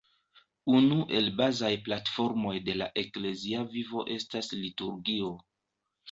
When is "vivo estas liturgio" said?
3.75-5.29